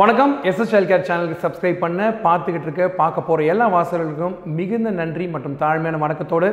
வணக்கம். 0.00 0.32
SS 0.48 0.70
child 0.72 0.90
care 0.90 1.06
சேனலுக்கு 1.06 1.44
subscribe 1.44 1.80
பண்ண 1.82 2.02
பார்த்துக்கிட்டு 2.24 2.66
இருக்க 2.66 2.84
பார்க்க 3.00 3.24
போகிற 3.28 3.46
எல்லா 3.52 3.66
வாசகர்களுக்கும் 3.74 4.36
மிகுந்த 4.58 4.90
நன்றி 4.98 5.24
மற்றும் 5.32 5.56
தாழ்மையான 5.62 5.98
வணக்கத்தோடு 6.02 6.48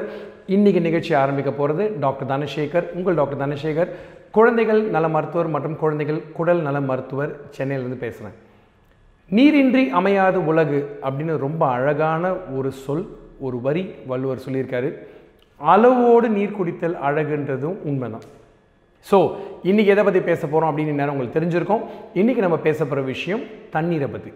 இன்றைக்கி 0.55 0.81
நிகழ்ச்சி 0.87 1.13
ஆரம்பிக்க 1.21 1.51
போகிறது 1.59 1.83
டாக்டர் 2.03 2.29
தனசேகர் 2.31 2.87
உங்கள் 2.97 3.17
டாக்டர் 3.19 3.41
தனசேகர். 3.43 3.91
குழந்தைகள் 4.37 4.81
நல 4.95 5.07
மருத்துவர் 5.15 5.51
மற்றும் 5.55 5.77
குழந்தைகள் 5.83 6.19
குடல் 6.37 6.63
நல 6.67 6.81
மருத்துவர் 6.89 7.31
சென்னையிலேருந்து 7.57 7.99
பேசுகிறேன் 8.05 8.35
நீரின்றி 9.29 9.83
அமையாது 9.99 10.41
உலகு 10.53 10.81
அப்படின்னு 11.09 11.37
ரொம்ப 11.45 11.63
அழகான 11.77 12.33
ஒரு 12.57 12.71
சொல் 12.85 13.05
ஒரு 13.39 13.59
வரி 13.67 13.85
வள்ளுவர் 14.11 14.43
சொல்லியிருக்காரு. 14.47 14.91
அளவோடு 15.73 16.29
நீர் 16.39 16.57
குடித்தல் 16.59 16.97
அழகுன்றதும் 17.09 17.79
உண்மைதான். 17.91 18.27
ஸோ 19.05 19.17
இன்றைக்கி 19.69 19.91
எதை 19.93 20.03
பற்றி 20.03 20.21
பேச 20.29 20.41
போகிறோம் 20.47 20.69
அப்படின்னு 20.71 20.99
நேரம் 20.99 21.13
உங்களுக்கு 21.15 21.37
தெரிஞ்சிருக்கோம். 21.37 21.83
இன்றைக்கி 22.19 22.41
நம்ம 22.45 22.57
பேச 22.67 22.79
போகிற 22.83 23.01
விஷயம் 23.13 23.43
தண்ணீரை 23.75 24.07
பற்றி 24.15 24.31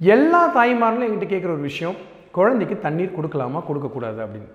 எல்லா 0.00 0.42
தாய்மார்களும் 0.56 1.06
என்கிட்ட 1.06 1.28
கேட்குற 1.32 1.50
ஒரு 1.56 1.64
விஷயம் 1.70 1.96
குழந்தைக்கு 2.36 2.76
தண்ணீர் 2.86 3.16
கொடுக்கலாமா 3.16 3.60
கொடுக்கக்கூடாது 3.66 4.20
அப்படின்னு. 4.24 4.50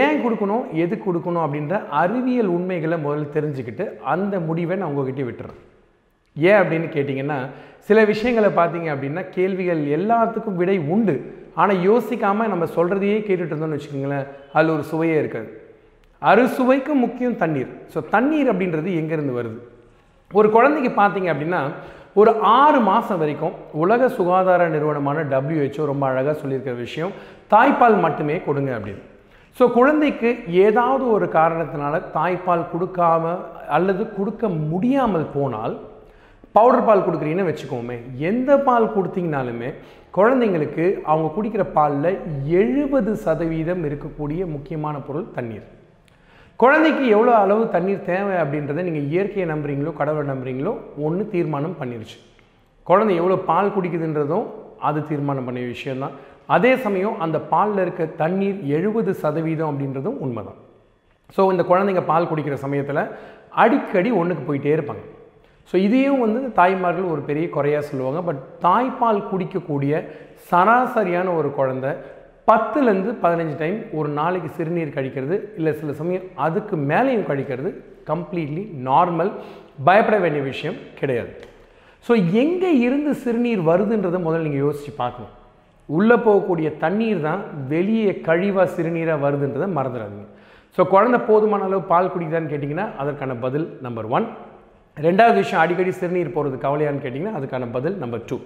ஏன் 0.00 0.18
கொடுக்கணும் 0.24 0.64
எது 0.84 0.94
கொடுக்கணும் 1.06 1.44
அப்படின்ற 1.44 1.74
அறிவியல் 2.02 2.50
உண்மைகளை 2.56 2.96
முதல்ல 3.04 3.28
தெரிஞ்சுக்கிட்டு 3.36 3.84
அந்த 4.14 4.34
முடிவை 4.48 4.76
நான் 4.80 4.90
உங்ககிட்ட 4.92 5.22
விட்டுறேன். 5.28 5.60
ஏன் 6.36 6.58
அப்படின்னு 6.60 6.88
கேட்டிங்கன்னா 6.96 7.38
சில 7.88 8.04
விஷயங்களை 8.12 8.50
பார்த்தீங்க 8.60 8.88
அப்படின்னா 8.94 9.22
கேள்விகள் 9.36 9.82
எல்லாத்துக்கும் 9.96 10.58
விடை 10.60 10.76
உண்டு. 10.94 11.14
ஆனால் 11.62 11.82
யோசிக்காமல் 11.88 12.52
நம்ம 12.52 12.64
சொல்கிறதையே 12.76 13.18
கேட்டுட்டு 13.26 13.52
இருந்தோம்னு 13.52 13.78
வச்சுக்கோங்களேன் 13.78 14.26
அதில் 14.56 14.74
ஒரு 14.76 14.84
சுவையே 14.92 15.16
இருக்காது. 15.22 15.48
அறுசுவைக்கு 16.30 16.92
முக்கியம் 17.04 17.40
தண்ணீர். 17.42 17.70
ஸோ 17.92 17.98
தண்ணீர் 18.14 18.50
அப்படின்றது 18.52 18.90
எங்கேருந்து 19.00 19.38
வருது? 19.38 19.58
ஒரு 20.30 20.48
குழந்தைக்கு 20.56 20.90
பார்த்தீங்க 21.00 21.28
அப்படின்னா 21.34 21.62
ஒரு 22.20 22.30
ஆறு 22.58 22.78
மாதம் 22.88 23.20
வரைக்கும் 23.22 23.54
உலக 23.84 24.08
சுகாதார 24.18 24.68
நிறுவனமான 24.74 25.24
டபிள்யூஹெச்ஓ 25.32 25.84
ரொம்ப 25.90 26.04
அழகாக 26.10 26.34
சொல்லியிருக்கிற 26.42 26.74
விஷயம் 26.84 27.12
தாய்ப்பால் 27.52 27.96
மட்டுமே 28.04 28.36
கொடுங்க 28.46 28.70
அப்படின்னு. 28.78 29.02
ஸோ 29.56 29.64
குழந்தைக்கு 29.78 30.28
ஏதாவது 30.66 31.04
ஒரு 31.16 31.26
காரணத்தினால 31.38 32.00
தாய்ப்பால் 32.16 32.70
கொடுக்காம 32.72 33.34
அல்லது 33.76 34.02
கொடுக்க 34.16 34.48
முடியாமல் 34.70 35.28
போனால் 35.36 35.74
பவுடர் 36.56 36.86
பால் 36.88 37.04
கொடுக்குறீங்கன்னு 37.06 37.50
வச்சுக்கோமே 37.50 37.96
எந்த 38.30 38.50
பால் 38.68 38.92
கொடுத்தீங்கனாலுமே 38.96 39.70
குழந்தைங்களுக்கு 40.18 40.84
அவங்க 41.10 41.28
குடிக்கிற 41.36 41.64
பாலில் 41.76 42.10
எழுபது 42.62 43.12
சதவீதம் 43.24 43.82
இருக்கக்கூடிய 43.88 44.42
முக்கியமான 44.56 44.96
பொருள் 45.08 45.32
தண்ணீர். 45.36 45.66
குழந்தைக்கு 46.62 47.04
எவ்வளோ 47.14 47.32
அளவு 47.44 47.62
தண்ணீர் 47.74 48.04
தேவை 48.10 48.34
அப்படின்றத 48.42 48.82
நீங்கள் 48.88 49.08
இயற்கையை 49.12 49.46
நம்புறீங்களோ 49.52 49.92
கடவுளை 50.00 50.26
நம்புறீங்களோ 50.32 50.72
ஒன்று 51.06 51.24
தீர்மானம் 51.32 51.78
பண்ணிருச்சு. 51.80 52.18
குழந்தை 52.90 53.14
எவ்வளோ 53.20 53.36
பால் 53.48 53.72
குடிக்குதுன்றதும் 53.76 54.46
அது 54.88 55.00
தீர்மானம் 55.10 55.46
பண்ணிய 55.48 55.66
விஷயந்தான் 55.74 56.14
அதே 56.56 56.72
சமயம் 56.84 57.18
அந்த 57.24 57.36
பாலில் 57.52 57.82
இருக்க 57.84 58.04
தண்ணீர் 58.22 58.58
எழுபது 58.76 59.10
சதவீதம் 59.22 59.70
அப்படின்றதும் 59.72 60.20
உண்மைதான். 60.26 60.58
ஸோ 61.36 61.42
இந்த 61.52 61.62
குழந்தைங்க 61.70 62.02
பால் 62.12 62.30
குடிக்கிற 62.30 62.56
சமயத்தில் 62.64 63.02
அடிக்கடி 63.64 64.10
ஒன்றுக்கு 64.20 64.44
போயிட்டே 64.48 64.74
இருப்பாங்க. 64.76 65.04
ஸோ 65.70 65.74
இதையும் 65.86 66.22
வந்து 66.24 66.40
தாய்மார்கள் 66.60 67.12
ஒரு 67.14 67.22
பெரிய 67.28 67.46
குறையாக 67.56 67.84
சொல்லுவாங்க. 67.90 68.20
பட் 68.28 68.40
தாய்ப்பால் 68.66 69.26
குடிக்கக்கூடிய 69.30 70.02
சராசரியான 70.50 71.28
ஒரு 71.40 71.50
குழந்தை 71.58 71.92
பத்துலேருந்து 72.48 73.10
பதினஞ்சு 73.24 73.56
டைம் 73.60 73.76
ஒரு 73.98 74.08
நாளைக்கு 74.18 74.48
சிறுநீர் 74.56 74.96
கழிக்கிறது 74.96 75.36
இல்லை 75.58 75.72
சில 75.80 75.92
சமயம் 76.00 76.26
அதுக்கு 76.46 76.74
மேலேயும் 76.90 77.28
கழிக்கிறது 77.30 77.70
கம்ப்ளீட்லி 78.10 78.62
நார்மல் 78.88 79.30
பயப்பட 79.86 80.16
வேண்டிய 80.24 80.42
விஷயம் 80.50 80.76
கிடையாது. 80.98 81.30
ஸோ 82.06 82.12
எங்கே 82.42 82.70
இருந்து 82.86 83.10
சிறுநீர் 83.22 83.62
வருதுன்றதை 83.70 84.18
முதல்ல 84.26 84.46
நீங்கள் 84.46 84.64
யோசித்து 84.66 84.92
பார்க்கணும். 85.02 85.32
உள்ளே 85.88 86.16
போகக்கூடிய 86.26 86.68
தண்ணீர் 86.82 87.22
தான் 87.28 87.40
வெளியே 87.72 88.12
கழிவாக 88.28 88.66
சிறுநீராக 88.76 89.24
வருதுன்றதை 89.24 89.68
மறந்துடாதீங்க. 89.78 90.28
ஸோ 90.76 90.82
குழந்தை 90.94 91.20
போதுமான 91.28 91.64
அளவு 91.68 91.82
பால் 91.92 92.12
குடிக்குதான்னு 92.12 92.52
கேட்டிங்கன்னா 92.52 92.86
அதற்கான 93.02 93.34
பதில் 93.46 93.66
நம்பர் 93.86 94.08
ஒன் 94.16 94.26
ரெண்டாவது 94.96 95.38
விஷயம் 95.42 95.62
அடிக்கடி 95.64 95.92
சிறுநீர் 96.00 96.36
போகிறது 96.36 96.58
கவலையான்னு 96.66 97.04
கேட்டிங்கன்னா 97.04 97.38
அதுக்கான 97.40 97.70
பதில் 97.76 97.96
நம்பர் 98.04 98.24
டூ 98.30 98.38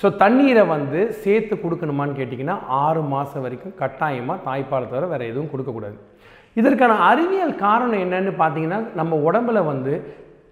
ஸோ 0.00 0.06
தண்ணீரை 0.22 0.62
வந்து 0.74 1.00
சேர்த்து 1.22 1.54
கொடுக்கணுமான்னு 1.56 2.18
கேட்டிங்கன்னா 2.18 2.56
ஆறு 2.82 3.00
மாதம் 3.12 3.44
வரைக்கும் 3.44 3.76
கட்டாயமாக 3.80 4.44
தாய்ப்பாலை 4.46 4.86
தவிர 4.92 5.06
வேறு 5.12 5.30
எதுவும் 5.32 5.50
கொடுக்கக்கூடாது. 5.52 5.96
இதற்கான 6.56 6.96
அறிவியல் 7.10 7.54
காரணம் 7.64 8.02
என்னன்னு 8.04 8.32
பார்த்தீங்கன்னா 8.40 8.80
நம்ம 9.00 9.16
உடம்புல 9.28 9.58
வந்து 9.72 9.94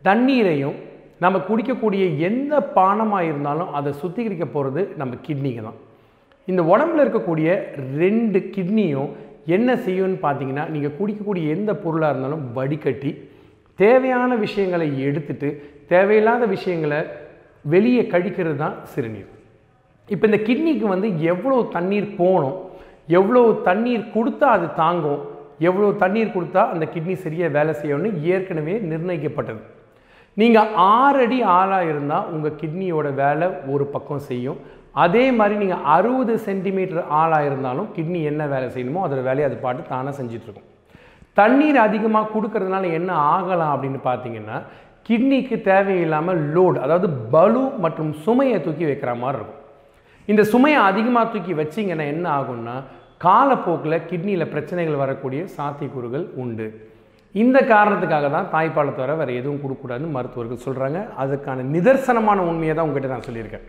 தண்ணீரையும் 0.08 0.76
நம்ம 1.25 1.41
குடிக்கக்கூடிய 1.48 2.04
எந்த 2.28 2.54
பானமாக 2.76 3.28
இருந்தாலும் 3.31 3.72
அதை 3.78 3.91
சுத்திகரிக்க 4.02 4.47
போகிறது 4.47 4.82
நம்ம 5.00 5.19
கிட்னிக்கு 5.26 5.62
தான். 5.66 5.78
இந்த 6.48 6.62
உடம்புல 6.72 7.04
இருக்கக்கூடிய 7.04 7.48
ரெண்டு 8.02 8.38
கிட்னியும் 8.54 9.10
என்ன 9.56 9.70
செய்யும்னு 9.84 10.19
பார்த்தீங்கன்னா 10.25 10.64
நீங்கள் 10.75 10.97
குடிக்கக்கூடிய 10.98 11.44
எந்த 11.56 11.70
பொருளாக 11.84 12.12
இருந்தாலும் 12.12 12.44
வடிகட்டி 12.56 13.12
தேவையான 13.78 14.31
விஷயங்களை 14.44 14.88
எடுத்துட்டு 15.08 15.48
தேவையில்லாத 15.92 16.44
விஷயங்களை 16.54 16.98
வெளியே 17.65 18.03
கழிக்கிறது 18.12 18.56
தான் 18.65 18.77
சிறுநீர். 18.93 19.31
இப்போ 20.09 20.25
இந்த 20.31 20.39
கிட்னிக்கு 20.49 20.87
வந்து 20.95 21.09
எவ்வளோ 21.33 21.59
தண்ணீர் 21.77 22.09
போகணும் 22.21 22.59
எவ்வளோ 23.19 23.43
தண்ணீர் 23.69 24.05
கொடுத்தா 24.17 24.47
அது 24.56 24.67
தாங்கும் 24.83 25.23
எவ்வளோ 25.69 25.89
தண்ணீர் 26.03 26.34
கொடுத்தா 26.34 26.62
அந்த 26.73 26.84
கிட்னி 26.95 27.15
சரியாக 27.25 27.55
வேலை 27.56 27.73
செய்யணும்னு 27.81 28.11
ஏற்கனவே 28.34 28.75
நிர்ணயிக்கப்பட்டது. 28.91 29.61
நீங்கள் 30.37 30.71
ஆறடி 30.99 31.39
ஆளாக 31.56 31.89
இருந்தால் 31.93 32.28
உங்கள் 32.34 32.59
கிட்னியோட 32.61 33.09
வேலை 33.23 33.49
ஒரு 33.73 33.84
பக்கம் 33.94 34.23
செய்யும். 34.31 34.61
அதே 35.05 35.25
மாதிரி 35.39 35.55
நீங்கள் 35.62 35.84
அறுபது 35.97 36.34
சென்டிமீட்டர் 36.47 37.05
ஆளாக 37.21 37.49
இருந்தாலும் 37.50 37.89
கிட்னி 37.97 38.21
என்ன 38.31 38.43
வேலை 38.55 38.67
செய்யணுமோ 38.75 39.05
அதோட 39.06 39.23
வேலையை 39.29 39.47
அது 39.49 39.56
பாட்டு 39.65 39.83
தானாக 39.91 40.15
செஞ்சிட்ருக்கும் 40.21 40.69
தண்ணீர் 41.41 41.79
அதிகமாக 41.87 42.31
கொடுக்கறதுனால 42.33 42.89
என்ன 42.99 43.11
ஆகலாம் 43.34 43.75
அப்படின்னு 43.75 44.00
பார்த்தீங்கன்னா 44.09 44.59
கிட்னிக்கு 45.08 45.56
தேவையில்லாமல் 45.70 46.40
லோடு 46.54 46.78
அதாவது 46.84 47.08
பலு 47.34 47.62
மற்றும் 47.84 48.12
சுமையை 48.24 48.58
தூக்கி 48.66 48.84
வைக்கிற 48.88 49.12
மாதிரி 49.22 49.38
இருக்கும். 49.40 49.60
இந்த 50.28 50.42
சுமையை 50.52 50.80
அதிகமாக 50.90 51.26
தூக்கி 51.32 51.54
வச்சிங்கன்னா 51.60 52.06
என்ன 52.14 52.26
ஆகும்னா 52.38 52.76
காலப்போக்கில் 53.24 54.04
கிட்னியில் 54.10 54.50
பிரச்சனைகள் 54.52 55.02
வரக்கூடிய 55.02 55.42
சாத்தியக்கூறுகள் 55.56 56.24
உண்டு. 56.42 56.66
இந்த 57.34 57.58
காரணத்துக்காக 57.72 58.28
தான் 58.36 58.48
தாய்ப்பாலை 58.54 58.92
தவிர 58.96 59.12
வேறு 59.20 59.36
எதுவும் 59.40 59.60
கொடுக்கக்கூடாதுன்னு 59.62 60.16
மருத்துவர்கள் 60.16 60.64
சொல்கிறாங்க 60.66 60.98
அதுக்கான 61.22 61.64
நிதர்சனமான 61.74 62.40
உண்மையை 62.50 62.74
தான் 62.74 62.86
உங்ககிட்ட 62.88 63.14
நான் 63.14 63.28
சொல்லியிருக்கேன். 63.28 63.66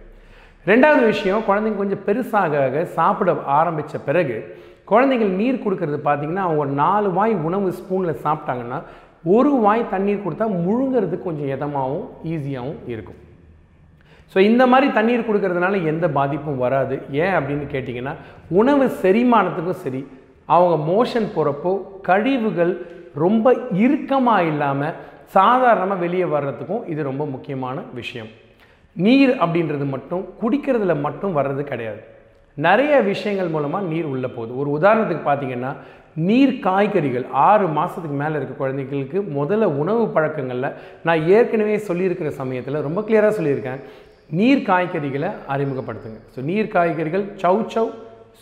ரெண்டாவது 0.72 1.04
விஷயம் 1.14 1.46
குழந்தைங்க 1.48 1.82
கொஞ்சம் 1.82 2.04
பெருசாக 2.08 2.84
சாப்பிட 2.98 3.32
ஆரம்பித்த 3.60 4.00
பிறகு 4.10 4.38
குழந்தைகள் 4.92 5.32
நீர் 5.40 5.64
கொடுக்கறது 5.66 6.00
பார்த்தீங்கன்னா 6.08 6.46
அவங்க 6.48 6.66
நாலு 6.84 7.10
வாய் 7.18 7.34
உணவு 7.50 7.68
ஸ்பூனில் 7.80 8.22
சாப்பிட்டாங்கன்னா 8.26 8.80
ஒரு 9.36 9.52
வாய் 9.66 9.92
தண்ணீர் 9.94 10.24
கொடுத்தா 10.24 10.46
முழுங்கிறதுக்கு 10.66 11.28
கொஞ்சம் 11.28 11.52
இதமாகவும் 11.54 12.08
ஈஸியாகவும் 12.34 12.82
இருக்கும். 12.94 13.20
ஸோ 14.34 14.40
இந்த 14.50 14.64
மாதிரி 14.72 14.88
தண்ணீர் 14.98 15.28
கொடுக்கறதுனால 15.28 15.80
எந்த 15.92 16.06
பாதிப்பும் 16.18 16.62
வராது. 16.66 16.96
ஏன் 17.24 17.36
அப்படின்னு 17.38 17.66
கேட்டிங்கன்னா 17.74 18.14
உணவு 18.60 18.86
செரிமானத்துக்கும் 19.02 19.82
சரி 19.86 20.02
அவங்க 20.56 20.76
மோஷன் 20.92 21.28
போகிறப்போ 21.36 21.74
கழிவுகள் 22.08 22.74
ரொம்ப 23.24 23.54
இறுக்கமாக 23.86 24.48
இல்லாமல் 24.52 24.96
சாதாரணமாக 25.36 26.04
வெளியே 26.06 26.26
வர்றதுக்கும் 26.36 26.86
இது 26.94 27.04
ரொம்ப 27.10 27.26
முக்கியமான 27.36 27.84
விஷயம். 28.00 28.32
நீர் 28.96 29.34
அப்படின்றது 29.44 29.86
மட்டும் 29.94 30.24
குடிக்கிறதுல 30.42 30.96
மட்டும் 31.06 31.38
வர்றது 31.38 31.64
கிடையாது. 31.72 32.02
நிறைய 32.58 32.94
விஷயங்கள் 33.12 33.54
மூலமாக 33.56 33.90
நீர் 33.92 34.08
உள்ளே 34.14 34.30
போகுது. 34.38 34.52
ஒரு 34.62 34.70
உதாரணத்துக்கு 34.78 35.24
பார்த்தீங்கன்னா 35.28 35.72
நீர் 36.28 36.56
காய்கறிகள் 36.66 37.26
ஆறு 37.48 37.66
மாதத்துக்கு 37.78 38.18
மேலே 38.22 38.36
இருக்க 38.40 38.56
குழந்தைகளுக்கு 38.62 39.20
முதல்ல 39.38 39.70
உணவு 39.82 40.04
பழக்கங்களில் 40.16 40.76
நான் 41.08 41.24
ஏற்கனவே 41.36 41.78
சொல்லியிருக்கிற 41.88 42.32
சமயத்தில் 42.42 42.86
ரொம்ப 42.88 43.02
கிளியராக 43.08 43.34
சொல்லியிருக்கேன். 43.40 43.82
நீர் 44.40 44.68
காய்கறிகளை 44.70 45.30
அறிமுகப்படுத்துங்க. 45.54 46.20
ஸோ 46.34 46.42
நீர் 46.50 46.74
காய்கறிகள் 46.76 47.26
சவு 47.44 47.64
சவ் 47.74 47.92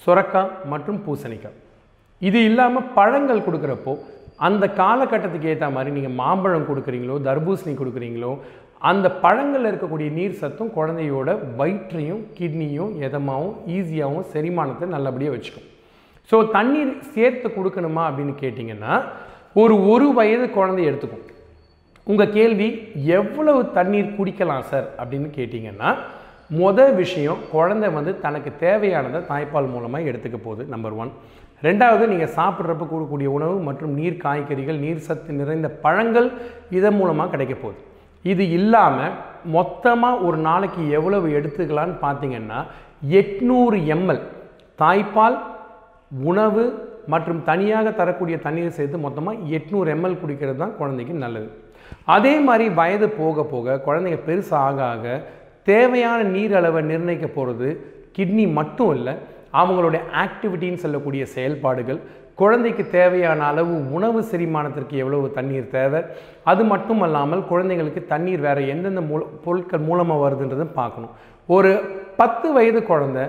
சுரக்காய் 0.04 0.52
மற்றும் 0.72 1.00
பூசணிக்காய். 1.06 1.58
இது 2.22 2.40
இல்லாமல் 2.50 2.90
பழங்கள் 2.98 3.46
கொடுக்குறப்போ 3.48 3.94
அந்த 4.48 4.66
காலகட்டத்துக்கு 4.82 5.50
ஏற்ற 5.54 5.66
மாதிரி 5.76 5.96
நீங்கள் 5.96 6.16
மாம்பழம் 6.20 6.68
கொடுக்குறீங்களோ 6.70 7.16
தர்பூசணி 7.28 7.74
கொடுக்குறீங்களோ 7.82 8.32
அந்த 8.90 9.08
பழங்களில் 9.24 9.70
இருக்கக்கூடிய 9.70 10.10
நீர் 10.18 10.38
சத்தும் 10.42 10.72
குழந்தையோட 10.78 11.30
வயிற்றையும் 11.60 12.22
கிட்னியும் 12.38 12.94
எதமாகவும் 13.08 13.58
ஈஸியாகவும் 13.76 14.30
செரிமானத்தை 14.34 14.88
நல்லபடியாக 14.94 15.36
வச்சுக்கும். 15.36 15.68
ஸோ 16.30 16.38
தண்ணீர் 16.56 16.94
சேர்த்து 17.16 17.48
கொடுக்கணுமா 17.58 18.04
அப்படின்னு 18.10 18.34
கேட்டிங்கன்னா 18.44 18.94
ஒரு 19.62 19.76
ஒரு 19.92 20.08
வயது 20.20 20.46
குழந்தை 20.58 20.84
எடுத்துக்கும். 20.90 21.26
உங்கள் 22.08 22.34
கேள்வி 22.38 22.70
எவ்வளவு 23.18 23.60
தண்ணீர் 23.78 24.16
குடிக்கலாம் 24.18 24.66
சார்? 24.72 24.88
அப்படின்னு 25.02 25.30
கேட்டிங்கன்னா 25.38 25.92
மொதல் 26.62 26.96
விஷயம் 27.02 27.44
குழந்தை 27.54 27.90
வந்து 27.98 28.12
தனக்கு 28.26 28.52
தேவையானதை 28.64 29.22
தாய்ப்பால் 29.30 29.72
மூலமாக 29.74 30.10
எடுத்துக்க 30.12 30.38
போகுது 30.48 30.64
நம்பர் 30.74 30.98
ஒன் 31.02 31.12
ரெண்டாவது 31.68 32.04
நீங்கள் 32.12 32.34
சாப்பிட்றப்ப 32.40 32.84
கூடக்கூடிய 32.88 33.30
உணவு 33.38 33.56
மற்றும் 33.68 33.94
நீர் 34.00 34.22
காய்கறிகள் 34.26 34.84
நீர் 34.86 35.06
சத்து 35.08 35.40
நிறைந்த 35.40 35.70
பழங்கள் 35.86 36.28
இதன் 36.80 37.00
மூலமாக 37.00 37.32
கிடைக்க 37.36 37.56
போகுது. 37.56 37.80
இது 38.26 38.44
இல்லாமல் 38.50 39.14
மொத்தமாக 39.58 40.24
ஒரு 40.28 40.38
நாளைக்கு 40.48 40.82
எவ்வளவு 40.98 41.28
எடுத்துக்கலான்னு 41.38 41.96
பார்த்தீங்கன்னா 42.06 42.60
எட்நூறு 43.20 43.78
எம்எல் 43.96 44.22
தாய்ப்பால் 44.80 45.38
உணவு 46.26 46.64
மற்றும் 47.08 47.44
தனியாக 47.44 47.92
தரக்கூடிய 47.92 48.36
தண்ணீர் 48.46 48.78
சேர்த்து 48.78 49.06
மொத்தமாக 49.06 49.44
எட்நூறு 49.58 49.90
எம்எல் 49.96 50.20
குடிக்கிறது 50.22 50.60
தான் 50.60 50.78
குழந்தைக்கு 50.80 51.14
நல்லது. 51.24 51.48
அதே 52.16 52.34
மாதிரி 52.48 52.66
வயது 52.80 53.08
போக 53.10 53.44
போக 53.44 53.78
குழந்தைங்க 53.88 54.20
பெருசு 54.28 54.54
ஆக 54.68 54.78
ஆக 54.94 55.06
தேவையான 55.68 56.20
நீர் 56.36 56.54
அளவை 56.60 56.82
நிர்ணயிக்க 56.92 57.28
போகிறது 57.28 57.70
கிட்னி 58.12 58.46
மட்டும் 58.60 58.94
இல்லை 58.96 59.14
அவங்களுடைய 59.54 60.02
ஆக்டிவிட்டின்னு 60.24 60.84
சொல்லக்கூடிய 60.84 61.24
செயல்பாடுகள் 61.34 62.00
குழந்தைக்கு 62.40 62.84
தேவையான 62.98 63.40
அளவு 63.52 63.74
உணவு 63.98 64.20
செரிமானத்திற்கு 64.32 64.96
எவ்வளவு 65.04 65.28
தண்ணீர் 65.38 65.74
தேவை? 65.78 66.00
அது 66.52 66.62
மட்டும் 66.72 67.02
அல்லாமல் 67.08 67.44
குழந்தைங்களுக்கு 67.52 68.02
தண்ணீர் 68.14 68.46
வேறு 68.48 68.62
எந்தெந்த 68.74 69.02
மூல 69.10 69.22
பொருட்கள் 69.46 69.88
மூலமாக 69.90 70.22
வருதுன்றதை 70.24 70.68
பார்க்கணும். 70.80 71.14
ஒரு 71.50 71.72
பத்து 72.20 72.48
வயது 72.58 72.82
குழந்தை 72.92 73.24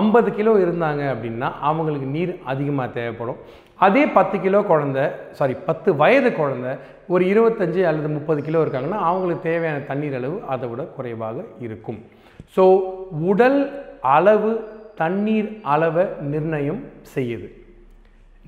ஐம்பது 0.00 0.28
கிலோ 0.38 0.52
இருந்தாங்க 0.64 1.02
அப்படின்னா 1.14 1.48
அவங்களுக்கு 1.68 2.08
நீர் 2.16 2.32
அதிகமாக 2.52 2.88
தேவைப்படும். 2.98 3.40
அதே 3.86 4.02
பத்து 4.16 4.36
கிலோ 4.44 4.60
குழந்தை 4.70 5.04
சாரி 5.38 5.54
பத்து 5.68 5.90
வயது 6.02 6.30
குழந்தை 6.38 6.72
ஒரு 7.14 7.22
இருபத்தஞ்சி 7.32 7.82
அல்லது 7.90 8.08
முப்பது 8.14 8.40
கிலோ 8.46 8.62
இருக்காங்கன்னா 8.64 9.00
அவங்களுக்கு 9.10 9.48
தேவையான 9.50 9.82
தண்ணீர் 9.90 10.16
அளவு 10.20 10.36
அதை 10.54 10.68
விட 10.70 10.84
குறைவாக 10.96 11.44
இருக்கும். 11.66 12.00
ஸோ 12.56 12.64
உடல் 13.32 13.60
அளவு 14.16 14.50
தண்ணீர் 15.02 15.48
அளவை 15.74 16.04
நிர்ணயம் 16.32 16.82
செய்யுது. 17.14 17.48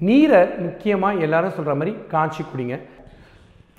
நீரை 0.06 0.41
முக்கியமாக 0.65 1.25
எல்லாரும் 1.27 1.55
சொல்கிற 1.56 1.75
மாதிரி 1.79 1.93
காய்ச்சி 2.12 2.43
குடிங்க. 2.43 2.77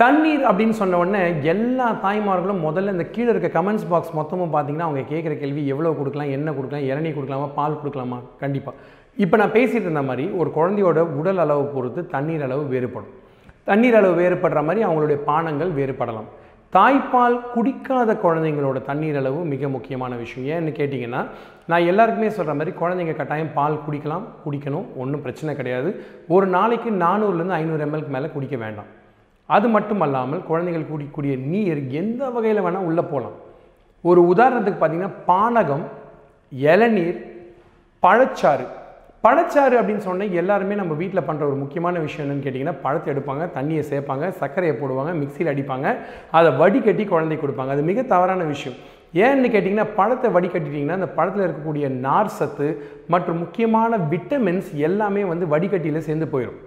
தண்ணீர் 0.02 0.44
அப்படின்னு 0.50 0.76
சொன்ன 0.80 0.98
உடனே 1.02 1.22
எல்லா 1.54 1.88
தாய்மார்களும் 2.04 2.62
முதல்ல 2.66 2.94
இந்த 2.96 3.06
கீழே 3.14 3.30
இருக்க 3.32 3.50
கமெண்ட்ஸ் 3.58 3.88
பாக்ஸ் 3.92 4.14
மொத்தமும் 4.20 4.54
பார்த்தீங்கன்னா 4.54 4.88
அவங்க 4.88 5.02
கேட்குற 5.12 5.34
கேள்வி 5.42 5.62
எவ்வளோ 5.74 5.92
கொடுக்கலாம் 6.00 6.34
என்ன 6.38 6.52
கொடுக்கலாம் 6.58 6.86
இளநீர் 6.90 7.18
கொடுக்கலாமா 7.18 7.48
பால் 7.60 7.80
கொடுக்கலாமா? 7.82 8.20
கண்டிப்பாக 8.44 8.78
இப்போ 9.24 9.38
நான் 9.42 9.56
பேசிகிட்டு 9.58 9.88
இருந்த 9.88 10.04
மாதிரி 10.10 10.26
ஒரு 10.42 10.52
குழந்தையோட 10.58 11.00
உடல் 11.20 11.42
அளவு 11.46 11.64
பொறுத்து 11.76 12.02
தண்ணீர் 12.16 12.46
அளவு 12.48 12.64
வேறுபடும். 12.74 13.14
தண்ணீர் 13.70 13.98
அளவு 14.00 14.14
வேறுபடுற 14.22 14.62
மாதிரி 14.68 14.84
அவங்களுடைய 14.88 15.20
பானங்கள் 15.30 15.72
வேறுபடலாம். 15.80 16.30
தாய்ப்பால் 16.76 17.36
குடிக்காத 17.54 18.14
குழந்தைங்களோட 18.24 18.80
தண்ணீர் 18.90 19.16
அளவு 19.20 19.40
மிக 19.54 19.70
முக்கியமான 19.76 20.16
விஷயம். 20.24 20.50
ஏன்னு 20.56 20.72
கேட்டிங்கன்னா 20.80 21.22
நான் 21.70 21.88
எல்லாருக்குமே 21.92 22.30
சொல்கிற 22.36 22.54
மாதிரி 22.58 22.72
குழந்தைங்க 22.82 23.16
கட்டாயம் 23.16 23.54
பால் 23.56 23.84
குடிக்கலாம் 23.86 24.26
குடிக்கணும் 24.44 24.86
ஒன்றும் 25.02 25.24
பிரச்சனை 25.26 25.56
கிடையாது. 25.56 25.90
ஒரு 26.36 26.48
நாளைக்கு 26.56 26.90
நானூறுலேருந்து 27.06 27.58
ஐநூறு 27.62 27.86
எம்எல்க்கு 27.86 28.16
மேலே 28.16 28.30
குடிக்க 28.36 28.58
வேண்டாம். 28.64 28.90
அது 29.50 29.68
மட்டும் 29.76 30.02
அல்லாமல் 30.06 30.46
குழந்தைகள் 30.50 30.90
குடிக்கக்கூடிய 30.92 31.36
நீர் 31.52 31.82
எந்த 32.02 32.30
வகையில் 32.36 32.66
வேணால் 32.66 32.88
உள்ளே 32.90 33.04
போகலாம் 33.14 33.38
ஒரு 34.10 34.22
உதாரணத்துக்கு 34.34 34.80
பார்த்தீங்கன்னா 34.82 35.16
பானகம் 35.32 35.86
இளநீர் 36.52 37.18
பழச்சாறு 38.04 38.66
பழச்சாறு 39.24 39.76
அப்படின்னு 39.80 40.04
சொன்னால் 40.08 40.36
எல்லாருமே 40.42 40.76
நம்ம 40.82 40.94
வீட்டில் 41.00 41.26
பண்ணுற 41.30 41.44
ஒரு 41.50 41.58
முக்கியமான 41.62 41.96
விஷயம் 42.04 42.24
என்னென்னு 42.26 42.46
கேட்டிங்கன்னா 42.46 42.76
பழத்தை 42.84 43.08
எடுப்பாங்க 43.14 43.46
தண்ணியை 43.58 43.82
சேர்ப்பாங்க 43.90 44.28
சர்க்கரையை 44.42 44.76
போடுவாங்க 44.82 45.14
மிக்சியில் 45.22 45.52
அடிப்பாங்க 45.54 45.88
அதை 46.38 46.50
வடிகட்டி 46.62 47.06
குழந்தைக்கு 47.12 47.44
கொடுப்பாங்க. 47.44 47.74
அது 47.76 47.84
மிக 47.90 48.04
தவறான 48.14 48.46
விஷயம். 48.54 48.78
ஏன்னு 49.26 49.52
கேட்டிங்கன்னா 49.54 49.88
பழத்தை 50.00 50.30
வடிகட்டிட்டிங்கன்னா 50.38 50.98
அந்த 51.00 51.10
பழத்தில் 51.18 51.46
இருக்கக்கூடிய 51.46 51.86
நார் 52.06 52.36
சத்து 52.38 52.68
மற்றும் 53.14 53.40
முக்கியமான 53.44 53.98
விட்டமின்ஸ் 54.14 54.72
எல்லாமே 54.90 55.24
வந்து 55.32 55.46
வடிகட்டியில் 55.54 56.08
சேர்ந்து 56.08 56.28
போயிடும் 56.34 56.60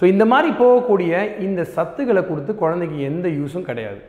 ஸோ 0.00 0.04
இந்த 0.14 0.24
மாதிரி 0.32 0.50
போகக்கூடிய 0.62 1.12
இந்த 1.46 1.62
சத்துக்களை 1.76 2.22
கொடுத்து 2.28 2.52
குழந்தைக்கு 2.64 2.98
எந்த 3.10 3.26
யூஸும் 3.38 3.68
கிடையாது. 3.70 4.00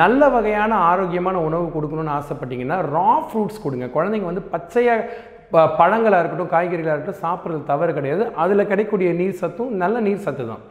நல்ல 0.00 0.28
வகையான 0.34 0.72
ஆரோக்கியமான 0.90 1.36
உணவு 1.48 1.66
கொடுக்கணும்னு 1.72 2.16
ஆசைப்பட்டீங்கன்னா 2.18 2.78
ரா 2.94 3.10
ஃப்ரூட்ஸ் 3.26 3.64
கொடுங்க. 3.64 3.86
குழந்தைங்க 3.96 4.28
வந்து 4.30 4.44
பச்சையாக 4.52 5.08
பழங்களாக 5.52 6.20
இருக்கட்டும் 6.22 6.52
காய்கறிகளாக 6.54 6.94
இருக்கட்டும் 6.94 7.24
சாப்பிட்றது 7.24 7.64
தவறு 7.72 7.92
கிடையாது. 7.96 8.24
அதில் 8.44 8.70
கிடைக்கக்கூடிய 8.70 9.10
நீர் 9.22 9.40
சத்தும் 9.42 9.74
நல்ல 9.82 9.96
நீர் 10.06 10.24
சத்து 10.28 10.46
தான். 10.52 10.62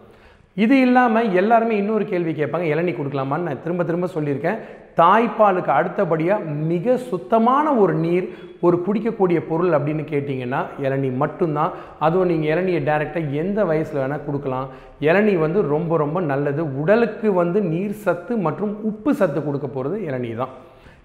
இது 0.63 0.75
இல்லாமல் 0.85 1.29
எல்லாருமே 1.41 1.75
இன்னொரு 1.81 2.05
கேள்வி 2.09 2.31
கேட்பாங்க 2.39 2.65
இளநீ 2.73 2.91
கொடுக்கலாமான்னு 2.95 3.47
நான் 3.49 3.61
திரும்ப 3.61 3.83
திரும்ப 3.89 4.07
சொல்லியிருக்கேன். 4.15 4.57
தாய்ப்பாலுக்கு 4.99 5.71
அடுத்தபடியாக 5.75 6.51
மிக 6.71 6.95
சுத்தமான 7.11 7.65
ஒரு 7.83 7.93
நீர் 8.03 8.27
ஒரு 8.65 8.77
குடிக்கக்கூடிய 8.85 9.39
பொருள் 9.47 9.71
அப்படின்னு 9.77 10.03
கேட்டிங்கன்னா 10.11 10.59
இளநீ 10.85 11.09
மட்டும்தான். 11.23 11.71
அதுவும் 12.05 12.29
நீங்கள் 12.31 12.51
இளநியை 12.53 12.81
டைரெக்டாக 12.89 13.39
எந்த 13.43 13.65
வயசில் 13.71 14.01
வேணால் 14.01 14.25
கொடுக்கலாம். 14.27 14.67
இளநீ 15.09 15.33
வந்து 15.45 15.61
ரொம்ப 15.73 15.97
ரொம்ப 16.03 16.21
நல்லது. 16.31 16.61
உடலுக்கு 16.83 17.31
வந்து 17.41 17.61
நீர் 17.73 17.97
சத்து 18.05 18.35
மற்றும் 18.47 18.75
உப்பு 18.91 19.13
சத்து 19.21 19.41
கொடுக்க 19.47 19.69
போகிறது 19.69 19.97
இளநீ 20.09 20.31
தான். 20.43 20.53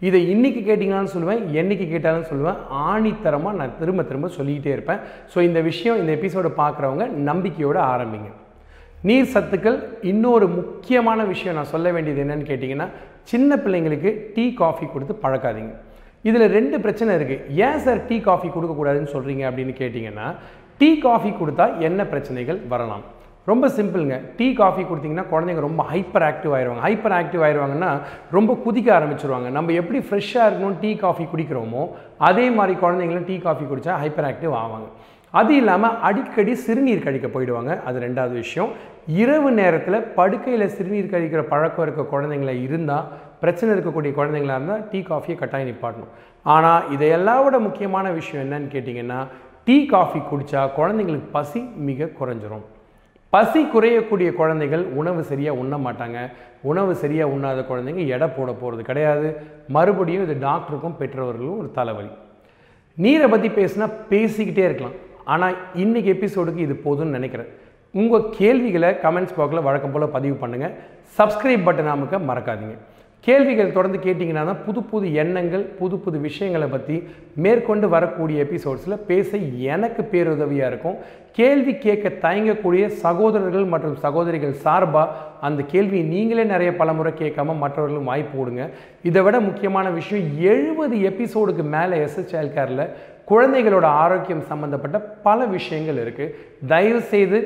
இதை 0.07 0.19
இன்னைக்கு 0.33 0.61
கேட்டிங்கனாலும் 0.67 1.15
சொல்லுவேன் 1.15 1.41
என்னைக்கு 1.61 1.87
கேட்டாலும் 1.93 2.29
சொல்லுவேன். 2.31 2.59
ஆணித்தரமாக 2.91 3.59
நான் 3.61 3.73
திரும்ப 3.81 4.03
திரும்ப 4.11 4.29
சொல்லிக்கிட்டே 4.37 4.73
இருப்பேன். 4.75 5.01
ஸோ 5.33 5.39
இந்த 5.49 5.61
விஷயம் 5.71 5.99
இந்த 6.03 6.13
எபிசோடை 6.19 6.51
பார்க்குறவங்க 6.61 7.07
நம்பிக்கையோடு 7.31 7.81
ஆரம்பிங்க. 7.95 8.31
நீர் 9.09 9.33
சத்துக்கள் 9.35 9.79
இன்னொரு 10.13 10.47
முக்கியமான 10.59 11.25
விஷயம் 11.33 11.59
நான் 11.59 11.73
சொல்ல 11.75 11.89
வேண்டியது 11.97 12.23
என்னன்னு 12.25 12.49
கேட்டிங்கன்னா 12.53 12.89
சின்ன 13.33 13.61
பிள்ளைங்களுக்கு 13.65 14.11
டீ 14.37 14.47
காஃபி 14.63 14.87
கொடுத்து 14.95 15.15
பழக்காதீங்க. 15.25 15.75
இதில் 16.29 16.53
ரெண்டு 16.57 16.77
பிரச்சனை 16.85 17.11
இருக்குது 17.19 17.45
ஏன் 17.67 17.83
சார் 17.85 18.01
டீ 18.09 18.17
காஃபி 18.31 18.49
கொடுக்கக்கூடாதுன்னு 18.55 19.15
சொல்கிறீங்க 19.17 19.45
அப்படின்னு 19.51 19.75
கேட்டிங்கன்னா 19.83 20.27
டீ 20.81 20.89
காஃபி 21.05 21.31
கொடுத்தா 21.41 21.67
என்ன 21.89 22.01
பிரச்சனைகள் 22.13 22.59
வரலாம்? 22.73 23.05
ரொம்ப 23.51 23.67
சிம்பிளுங்க. 23.77 24.17
டீ 24.39 24.47
காஃபி 24.61 24.83
கொடுத்தீங்கன்னா 24.89 25.27
குழந்தைங்க 25.33 25.63
ரொம்ப 25.67 25.83
ஹைப்பர் 25.91 26.27
ஆக்டிவ் 26.31 26.55
ஆயிடுவாங்க 26.57 26.83
ஹைப்பர் 26.87 27.15
ஆக்டிவ் 27.19 27.43
ஆயிடுவாங்கன்னா 27.47 27.91
ரொம்ப 28.37 28.53
குதிக்க 28.65 28.89
ஆரம்பிச்சிருவாங்க. 28.99 29.49
நம்ம 29.57 29.73
எப்படி 29.81 30.01
ஃப்ரெஷ்ஷாக 30.09 30.49
இருக்கணும் 30.49 30.79
டீ 30.83 30.91
காஃபி 31.05 31.27
குடிக்கிறோமோ 31.33 31.83
அதே 32.29 32.47
மாதிரி 32.59 32.75
குழந்தைங்களும் 32.85 33.29
டீ 33.31 33.37
காஃபி 33.47 33.67
குடித்தா 33.71 33.95
ஹைப்பர் 34.05 34.29
ஆக்டிவ் 34.31 34.55
ஆவாங்க. 34.65 34.89
அது 35.41 35.53
இல்லாமல் 35.61 35.97
அடிக்கடி 36.09 36.53
சிறுநீர் 36.67 37.03
கழிக்க 37.07 37.27
போயிடுவாங்க. 37.33 37.73
அது 37.89 37.97
ரெண்டாவது 38.05 38.35
விஷயம். 38.43 38.71
இரவு 39.23 39.51
நேரத்தில் 39.59 40.07
படுக்கையில் 40.19 40.73
சிறுநீர் 40.77 41.13
கழிக்கிற 41.13 41.43
பழக்கம் 41.51 41.85
இருக்க 41.87 42.03
குழந்தைங்கள 42.15 42.55
இருந்தால் 42.67 43.05
பிரச்சனை 43.43 43.69
இருக்கக்கூடிய 43.75 44.13
குழந்தைங்களா 44.19 44.57
இருந்தால் 44.59 44.83
டீ 44.93 45.01
காஃபியை 45.11 45.37
கட்டாயம் 45.43 45.71
நிப்பாட்டணும். 45.71 46.15
ஆனால் 46.55 46.89
இதையெல்லாம் 46.95 47.45
விட 47.45 47.59
முக்கியமான 47.69 48.09
விஷயம் 48.19 48.43
என்னன்னு 48.45 48.73
கேட்டிங்கன்னா 48.75 49.21
டீ 49.69 49.77
காஃபி 49.95 50.21
குடித்தா 50.33 50.65
குழந்தைங்களுக்கு 50.81 51.31
பசி 51.37 51.63
மிக 51.91 52.11
குறைஞ்சிரும். 52.21 52.67
பசி 53.35 53.61
குறையக்கூடிய 53.73 54.29
குழந்தைகள் 54.39 54.85
உணவு 55.01 55.23
சரியாக 55.31 55.61
உண்ண 55.63 55.75
மாட்டாங்க. 55.87 56.19
உணவு 56.71 56.93
சரியாக 57.03 57.33
உண்ணாத 57.35 57.61
குழந்தைங்க 57.71 58.05
எடை 58.15 58.29
போட 58.37 58.51
போகிறது 58.61 58.83
கிடையாது. 58.91 59.29
மறுபடியும் 59.77 60.25
இது 60.27 60.37
டாக்டருக்கும் 60.47 60.97
பெற்றவர்களும் 61.01 61.59
ஒரு 61.63 61.69
தலைவலி. 61.79 62.11
நீரை 63.05 63.27
பற்றி 63.33 63.49
பேசினா 63.59 63.87
பேசிக்கிட்டே 64.13 64.65
இருக்கலாம். 64.69 64.97
ஆனால் 65.33 65.57
இன்றைக்கி 65.83 66.11
எபிசோடுக்கு 66.17 66.65
இது 66.67 66.77
போதும்னு 66.87 67.17
நினைக்கிறேன். 67.19 67.51
உங்கள் 68.01 68.29
கேள்விகளை 68.39 68.91
கமெண்ட்ஸ் 69.05 69.37
பாக்ஸில் 69.39 69.67
வழக்கம் 69.69 69.93
போல் 69.93 70.15
பதிவு 70.17 70.37
பண்ணுங்கள் 70.43 70.75
சப்ஸ்கிரைப் 71.19 71.67
பட்டன் 71.69 71.93
அமுக்க 71.95 72.19
மறக்காதீங்க. 72.31 72.77
கேள்விகள் 73.27 73.75
தொடர்ந்து 73.77 73.99
கேட்டிங்கன்னா 74.05 74.43
தான் 74.49 74.61
புது 74.67 74.81
புது 74.91 75.07
எண்ணங்கள் 75.23 75.65
புது 75.79 75.97
புது 75.99 76.19
விஷயங்களை 76.27 76.69
பற்றி 76.69 76.97
மேற்கொண்டு 77.45 77.87
வரக்கூடிய 77.95 78.45
எபிசோட்ஸில் 78.45 79.03
பேச 79.09 79.39
எனக்கு 79.75 80.03
பேருதவியாக 80.13 80.71
இருக்கும். 80.71 80.97
கேள்வி 81.39 81.73
கேட்க 81.85 82.09
தயங்கக்கூடிய 82.25 82.85
சகோதரர்கள் 83.05 83.67
மற்றும் 83.73 83.97
சகோதரிகள் 84.05 84.55
சார்பாக 84.65 85.15
அந்த 85.49 85.63
கேள்வியை 85.73 86.05
நீங்களே 86.15 86.45
நிறைய 86.45 86.71
பலமுறை 86.77 87.13
கேட்காம 87.23 87.57
மற்றவர்களும் 87.65 88.11
வாய்ப்பு 88.11 88.35
கொடுங்க. 88.39 88.65
இதை 89.03 89.23
விட 89.27 89.37
முக்கியமான 89.49 89.89
விஷயம் 89.91 90.29
எழுபது 90.53 90.97
எபிசோடுக்கு 91.11 91.67
மேலே 91.77 91.99
எஸ்எஸ்எல் 92.07 92.55
கேரில் 92.57 92.85
குழந்தைகளோட 93.31 93.87
ஆரோக்கியம் 94.05 94.47
சம்மந்தப்பட்ட 94.51 94.99
பல 95.27 95.47
விஷயங்கள் 95.57 96.01
இருக்குது 96.05 96.35
தயவுசெய்து 96.69 97.41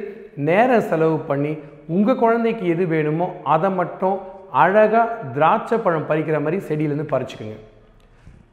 நேரம் 0.48 0.86
செலவு 0.90 1.16
பண்ணி 1.30 1.54
உங்கள் 1.94 2.20
குழந்தைக்கு 2.20 2.64
எது 2.74 2.84
வேணுமோ 2.86 3.26
அதை 3.54 3.70
மட்டும் 3.70 4.18
அழகாக 4.60 5.04
திராட்சை 5.34 5.76
பழம் 5.84 6.08
பறிக்கிற 6.08 6.38
மாதிரி 6.44 6.58
செடியிலேருந்து 6.68 7.12
பறிச்சுக்குங்க. 7.12 7.56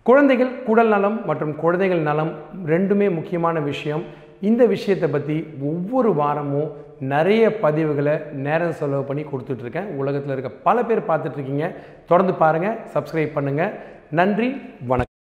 குழந்தைகள் 0.07 0.51
குடல் 0.67 0.91
நலம் 0.93 1.17
மற்றும் 1.29 1.53
குழந்தைகள் 1.63 2.03
நலம் 2.09 2.31
ரெண்டுமே 2.71 3.07
முக்கியமான 3.17 3.59
விஷயம். 3.71 4.03
இந்த 4.49 4.63
விஷயத்தை 4.73 5.09
பற்றி 5.15 5.35
ஒவ்வொரு 5.71 6.11
வாரமும் 6.21 6.69
நிறைய 7.13 7.43
பதிவுகளை 7.63 8.15
நேரம் 8.45 8.77
செலவு 8.79 9.03
பண்ணி 9.09 9.23
கொடுத்துட்ருக்கேன். 9.23 9.91
உலகத்தில் 10.01 10.33
இருக்க 10.35 10.51
பல 10.67 10.83
பேர் 10.83 11.09
பார்த்துட்ருக்கீங்க. 11.11 11.67
தொடர்ந்து 12.09 12.35
பாருங்கள் 12.43 12.79
சப்ஸ்கிரைப் 12.95 13.37
பண்ணுங்கள் 13.37 13.75
நன்றி 14.19 14.49
வணக்கம். 14.91 15.08